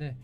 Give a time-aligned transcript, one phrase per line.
[0.00, 0.16] で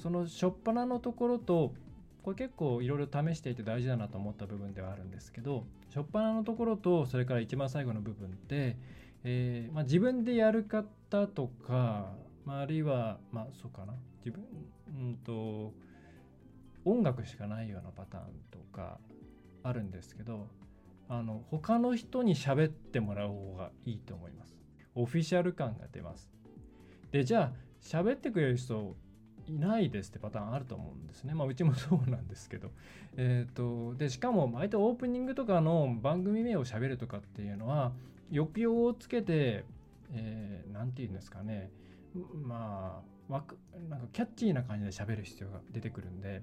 [0.00, 1.74] その初っ端のところと
[2.22, 8.76] これ結構いろいろ試していて大事だなと思った部分ではあるんですけど初っ端のところとそれから一番最後の部分って、
[9.24, 12.12] えー、まあ、自分でやる方とか、
[12.44, 14.44] まあ、あるいはまあそうかな自分
[15.00, 15.72] うんと
[16.84, 18.98] 音楽しかないようなパターンとか
[19.62, 20.48] あるんですけど
[21.08, 24.54] あの他の人に喋ってもらう方がいいと思います。
[24.94, 26.30] オフィシャル感が出ます。
[27.10, 28.96] でじゃあ喋ってくれる人
[29.46, 31.34] いないですってパターンあると思うんですね。
[31.34, 32.70] まあうちもそうなんですけど。
[33.16, 37.92] えっ、ー、とでしかも相手オープニングとかの番組名を喋るとかっていうのは
[38.30, 39.64] 抑揚をつけて
[40.10, 41.70] 何、えー、て言うんですかね
[42.42, 43.58] まあわく
[43.88, 46.42] なんかキャッチーな感じで喋る必要が出てくるんで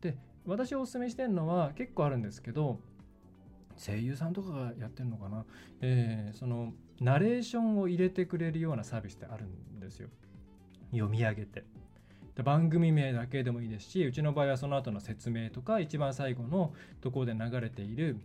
[0.00, 0.16] で
[0.46, 2.80] 私おすすめしてるのは結構あるんですけど
[3.76, 5.44] 声優さんとかがやってるのかな、
[5.80, 10.08] えー、そのナレーションを入れてくれるようなサービスってあるんですよ
[10.90, 11.64] 読み上げて
[12.34, 18.20] で番組名だけでもいいですしうちの場合はその後の説明とか一番最後のところで流れている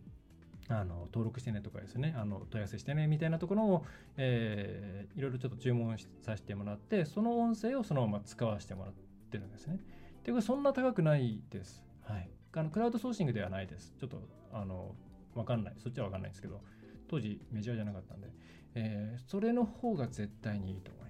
[0.67, 3.85] あの登録してねとかですねあの問い合わせしてねみたいなところを、
[4.17, 8.93] えー、いろいろちょっと注文させてもらってその音声をそのまま使わせてもらっ
[9.29, 9.79] てるんですね。
[10.23, 11.85] でこれそんな高くないです。
[12.03, 12.29] はい。
[12.53, 13.93] あのクラウドソーシングではないです。
[13.99, 14.17] ちょっと
[14.51, 14.95] あの
[15.35, 15.75] わかんない。
[15.77, 16.61] そっちはわかんないんですけど、
[17.07, 18.29] 当時メジャーじゃなかったんで、
[18.73, 21.04] えー、それの方が絶対にいいと思います。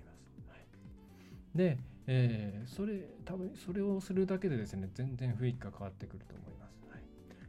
[1.55, 6.81] で、えー、それ、多分それをするだけでですね、全然雰囲気が変わってくると思います。
[6.91, 7.01] はい、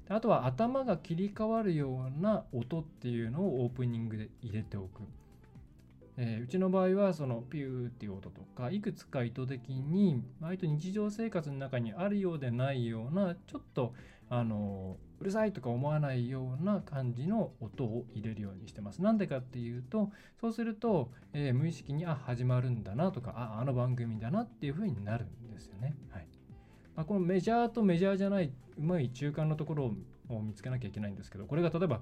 [0.09, 5.03] であとは頭が切り替わるような音っていうのをオープニングで入れておく。
[6.17, 13.93] えー、うちの場合はそのピューっていう音とかいくつか意図的に割と日常生活の中にあるようでないようなちょっと
[14.29, 19.03] あのうるさいとか思わないような感じの音を入れるようにしてます。
[19.03, 20.11] なんでかっていうと、
[20.41, 25.97] そうすると、えー、無意識に、あ、始まるんだなとか、あ、あの番組だなっていう風になるんですよね。
[26.11, 26.29] はい。
[26.96, 29.95] まあ、このメジャーとメジャーじゃない、うまい中間のところ
[30.29, 32.01] を見つけなきゃいけないんですけど、これが例えば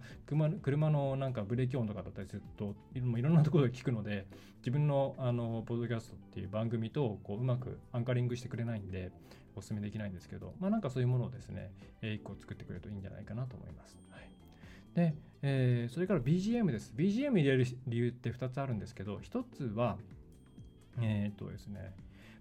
[0.62, 4.26] 車のなんかブレーキ音とかだったりすると、いろんなところで聞くので、
[4.58, 9.10] 自分のあのポッドキャストっていう番組とこううまくアンカリングしてくれないんで、
[9.56, 11.72] お勧めできないんですけど、まあなんかそういうものをですね、
[12.02, 13.98] 1個作ってくれるといいんじゃないかなと思います。
[14.10, 14.28] はい、
[14.94, 16.92] で、えー、それから BGM です。
[16.96, 19.98] BGM 入れる理由って2つあるんですけど、1つは、
[21.00, 21.92] えっ、ー、とですね、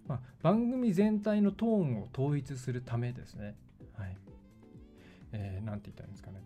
[0.06, 3.54] まあ、番組全体のトーンを統一するためですね。
[3.96, 4.16] はい。
[5.32, 6.42] えー、て言ったらいいんですかね。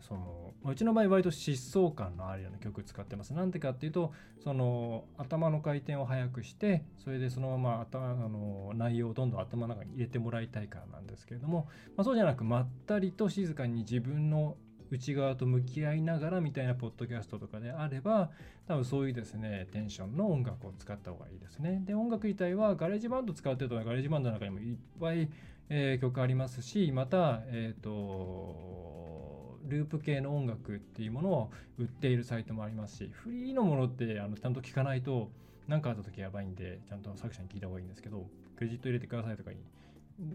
[0.00, 3.34] そのうちの場合割と疾走感のあるような曲使ってます。
[3.34, 4.12] なんでかっていうと
[4.42, 14.56] その頭の回転を速くしてそれでそのまま頭あの内容をどんどん頭の中に入れてもらいたいからなんですけれども、まあ、そうじゃなくまったりと静かに自分の
[14.90, 18.30] 内側と向き合いながらみたいなポッドキャストとかであれば
[18.66, 21.82] 多分そういうですねテンションの音楽を使った方がいいですね。
[21.84, 25.28] で音楽自体はガレージバンド使ってるとガレージバンドの中にもいっぱい、
[25.68, 35.30] えー、曲ありますしまたえっ、ー、とループ系の音楽っていうものを売っているサイトもありますしフリーのものってあのちゃんと聞かないと
[35.66, 38.26] 何かあった時やばいんでちゃんと作者に聞いた方がいいんですけど
[38.56, 39.58] クレジット入れてくださいとかに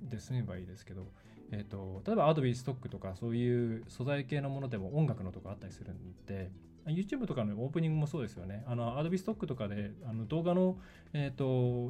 [0.10, 1.08] で済めばいいですけど。
[1.52, 6.50] えーと、例えば Adobe ストックとかそういう素材系のものでも音楽のとこあったりするんで
[6.92, 8.64] YouTube とかのオープニングもそうですよね。
[8.68, 10.78] あの、Adobe ストックとかで、あの動画の、
[11.14, 11.46] えっ、ー、と、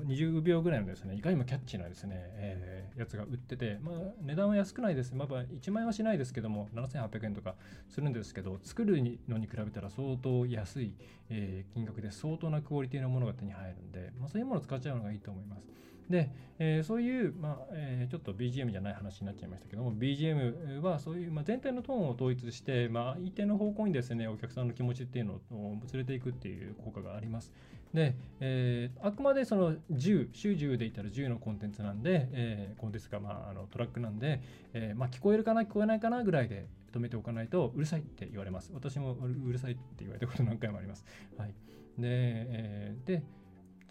[0.06, 5.16] 20秒ぐらいのですね、いかにもキャッチーなですね、えー、やつが売ってて、まあ、値段は安くないです。
[5.16, 7.56] まあ、1万円はしないですけども、7800円とか
[7.90, 8.98] するんですけど、作る
[9.28, 10.94] のに比べたら相当安い、
[11.30, 15.68] えー、金額で相当なクオリティのものが手に入るんで、まあ、そういうものを使っちゃうのがいいと思います。
[16.10, 16.30] で、
[16.60, 27.52] えー、そういう、まあえー、ちょっと BGM じゃない話になっちゃいましたけども、BGM はそういう、まあ、全体のトーンを統一して、まあ、一定の方向にですね、お客さんの気持ちっていうのを連れていくっていう効果があります。
[27.94, 34.42] で、えー、あくまでその10、週10で言ったら10のコンテンツなんで、えー、コンテンツか、まあ、あのトラックなんで、
[34.74, 38.72] えーまあ、聞こえるかな、聞こえないかなぐらいで止めておかないとうるさいって言われます。
[38.74, 41.06] 私もうるさいって言われたこと何回もあります。
[41.38, 41.50] はい。
[41.50, 41.54] で、
[42.02, 43.24] えー、で、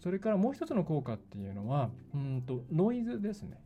[0.02, 3.58] それからもう一つの効果っていうのは、うんとノイズですね。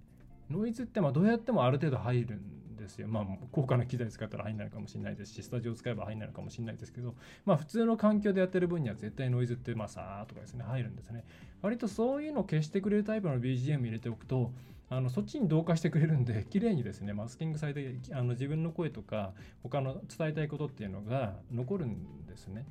[0.50, 3.08] ノイズってまあどうやってもある程度入るんですよ。
[3.08, 11.24] まあ、高価な機材使ったら入んないかもしれないですし、スタジオ使えば入んないかもしれないですけど、まあ、普通の環境でやってる分には絶対ノイズって、まあ、さーとかですね、入るんですね。
[11.62, 14.52] 割とそういうのを消してくれるタイプの BGM 入れておくと、
[14.88, 22.66] あのそっちに同化してくれるんで、 綺麗にですね、マスキングされて、あの自分の声とか、他の伝えたいことっていうのが残るんですね。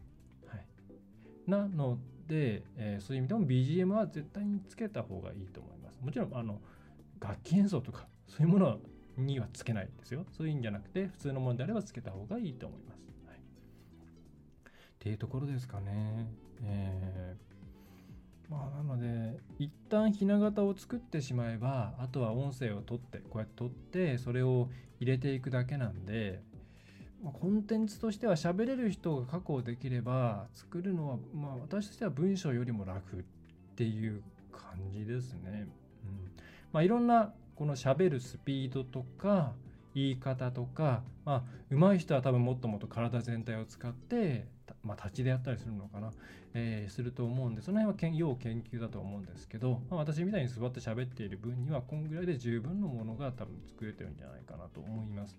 [0.48, 0.66] はい、
[1.48, 1.98] なの
[2.28, 6.00] で、えー、そういう意味でも BGM は絶対につけた方がいいと思います。
[6.02, 6.60] もちろん、あの
[7.20, 8.80] 楽器演奏とか、そういうもの
[9.18, 10.26] にはつけないですよ。
[10.32, 13.04] そういうんじゃなくて、普通のものであればつけた方がいいと思います。
[13.28, 13.42] はい、っ
[15.00, 16.28] ていうところですかね。
[16.64, 17.56] えー
[18.50, 24.70] まあ、なので一旦ひな形を作ってしまえばあとは音声を取ってこうやって取ってそれを
[25.00, 26.42] 入れていくだけなんで、
[27.26, 33.24] まあ、コンテンツとしては喋れる人が確保できれば作るのは、まあ、私としては文章よりも楽っ
[33.76, 34.62] ていう感
[34.94, 35.68] じですね。
[36.06, 36.32] うん
[36.72, 39.54] まあ、いろんなこの喋るスピードとか
[39.96, 44.46] 言い方とか、まあ、上手い人は多分もっともっと体全体を使って
[44.86, 46.12] まあ、立ちでやったりするのかな、
[46.54, 55.38] えー、すると思うんで、その辺はけ要研究だと思うんですけど、まあ、私みたいに座って喋っている分には、こんぐらいで十分のものが多分作れてるんじゃないかなと思います。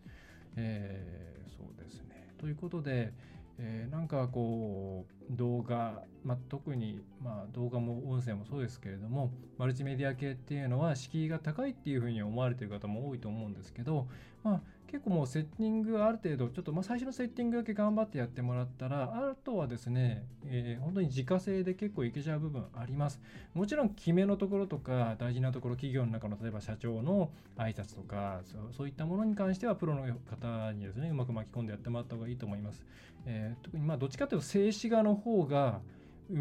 [0.56, 2.28] えー、そうですね。
[2.38, 3.12] ということで、
[3.58, 14.08] えー、なんかこう動画、まあ、特に、まあ、動画も音声もそうですけれどもマルチメディア系っていうのは敷居が高いっていうふうに思われてる方も多いと思うんですけど、
[14.44, 14.60] まあ、
[14.96, 23.20] 結構もうセッティングある程度ちょっとまあ最初のセッティングだけ頑張ってやってもらったらあとはですね、えー、本当に自家製で結構いけちゃう部分あります。
[23.52, 28.40] もちろん決めのところとか大事なところ企業の中の例えば社長の挨拶とか
[28.74, 32.86] そういったものに関してはプロの方にですねうまく巻き込んでやってもらった方がいいと思います、
[33.26, 35.82] えー、特にまあどっちかというと静止画の方が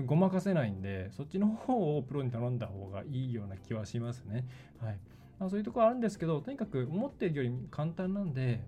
[0.06, 4.46] ごまかせないんでそっちの方をプロに頼んだ方がいいような気はしますね。
[4.81, 5.00] はい。
[5.40, 8.62] まあ、そういうところあるんですけどとにかく思っているより簡単なんで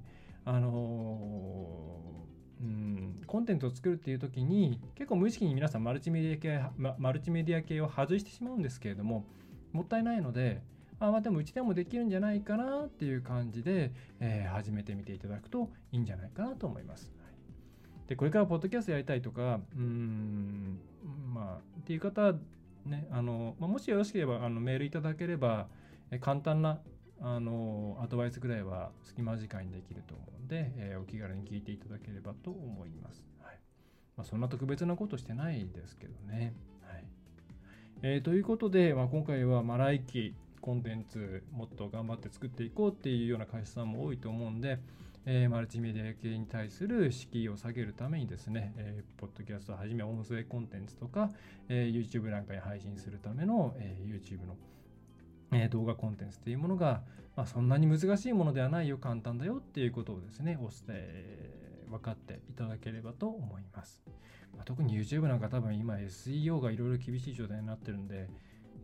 [0.46, 9.26] あのー、うんコンテンツを作るっていう時に結構無意識に皆さんマルチメディア系、ま、マルチメディア系を外してしまうんですけれども
[9.74, 10.62] もったいないので
[11.00, 17.12] あまあでもうちでもできるんじゃないかなっていう感じで、えー、始めてみていただくといいんじゃないかなと思います。
[18.08, 20.80] でこれからポッドキャストやりたいとかうん
[21.34, 22.34] まあっていう方
[22.86, 25.68] ねあの、まあ、もしよろしければあのメールいただければ
[26.22, 26.80] 簡単な
[27.20, 33.26] あのアドバイスぐらいは隙間時間にできると思うんで、えー、お気軽に聞いていただければと思います。
[33.42, 33.60] はい
[34.16, 36.54] まあ、そんな特別なことしてないですけどね。
[36.84, 37.04] はい
[38.04, 44.80] えー、ということで、まあ、今回は、ま来期コンテンツもっと頑張って作っていこうっていうような会社さんも多いと思うんで、
[45.26, 51.32] えー、マルチメディア系に対する敷居を下げるためにですね、えー、ポッドキャストはじめ音声コンテンツとか、
[51.70, 54.56] えー、YouTube なんかに配信するための、え YouTube の
[55.52, 57.02] え動画コンテンツというものが、
[57.36, 64.04] まあ、そんなに難しいものではないよ簡単だよっていうことをですねお伝え分かっていただければと思います、
[64.56, 68.28] まあ、特に YouTube なんか多分今 SEO がいろいろ厳しい状態になってるんで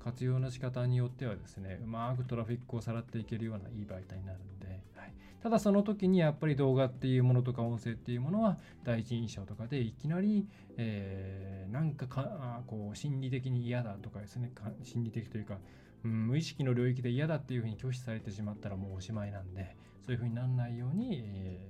[0.04, 10.46] 活用の仕方によってはですねうまくトラフィックをさらっていけるようないい媒体になるんで、はい、ただその時にやっぱり動画っていうものとか音声っていうものは第一印象とかでいきなり、
[10.78, 14.52] えー、なんかかこう心理的に嫌だとかですね
[14.84, 15.58] 心理的というか
[16.04, 21.70] うん、無意識の領域で嫌だっていうふうに拒否されてしまったらもうおしまいなんでそういうふうにならないように、え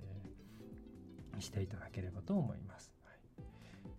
[1.37, 2.91] ー、していただければと思います。
[3.03, 3.43] はい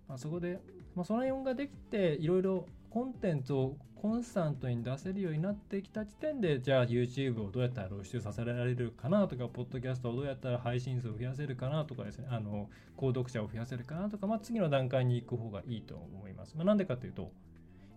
[0.09, 0.61] まあ、そこで、
[0.95, 12.69] まあ、その辺ができていろいろコンテンツをコンスタントに出せるようになってきた時点でじゃあ YouTube をどうやったら露出させられるかなとかポッドキャストをどうやったら配信数を増やせるかなとかですねあの
[12.99, 16.55] 購読者を増やせるかなとか、まあ、次の段階に行く方がいいと思います。
[16.55, 17.33] まあ、なんでかというと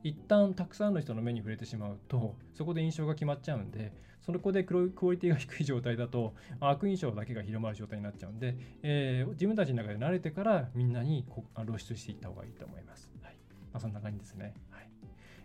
[0.04, 11.26] 一旦たくさんの人の目に触れてしまうとそこで印象が決まっちゃうんでそこでクオリティが低い状態だと悪印象だけが広まる状態になっちゃうんで、えー、自分たちの中で慣れてからみんなに
[11.66, 13.10] 露出していった方がいいと思います。
[13.22, 13.36] はい
[13.72, 14.54] まあ、そんな感じですね。
[14.70, 14.90] はい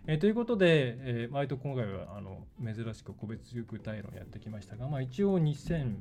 [0.08, 5.94] えー、ということで、えー、割と今回はあの珍しく個別具体論やってきましたが、まあ、一応2000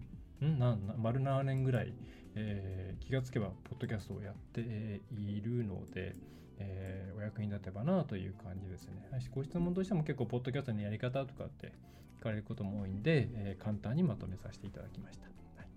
[0.46, 1.94] んな丸7年ぐらい、
[2.34, 6.16] えー、気がつけばポッドキャストをやっているので、
[6.62, 9.08] えー、お役に立てばなという感じですね。
[9.34, 11.74] ご質問としても結構、ポッドキャストのやり方とかって
[12.20, 15.26] 聞かれることも多いんで、えー、簡単にまとめさせていただきました。
[15.26, 15.68] はい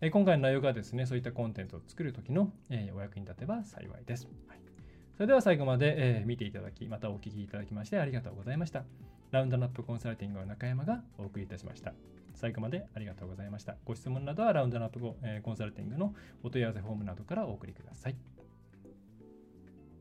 [0.00, 4.28] えー、今回の内容がですね、そういったコンテンツを作るときの、えお役に立てば幸いです。
[4.48, 4.58] はい、
[5.14, 8.84] それでは最後まで、え見ていただき、またお聞きいただきましてありがとうございました。
[9.30, 11.94] ラウンドナップコンサルティングの中山がお送りいたしました。
[12.34, 13.76] 最後までありがとうございました。
[13.84, 15.00] ご質問などはラウンドナップ
[15.42, 18.41] コンサルティングのお問い合わせフォームなどからお送りください。